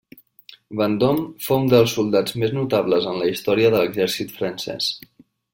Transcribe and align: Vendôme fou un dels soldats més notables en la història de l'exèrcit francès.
Vendôme 0.79 1.25
fou 1.47 1.59
un 1.65 1.69
dels 1.73 1.93
soldats 1.99 2.37
més 2.45 2.57
notables 2.57 3.07
en 3.15 3.21
la 3.23 3.31
història 3.35 3.73
de 3.77 3.85
l'exèrcit 3.85 4.37
francès. 4.43 4.93